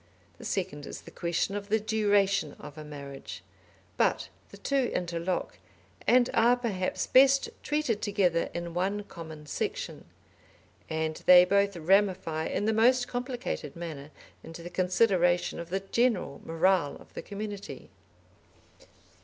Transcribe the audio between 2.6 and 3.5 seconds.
a marriage.